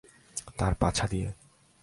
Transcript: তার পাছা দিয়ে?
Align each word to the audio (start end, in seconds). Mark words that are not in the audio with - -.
তার 0.57 0.73
পাছা 0.75 1.05
দিয়ে? 1.07 1.29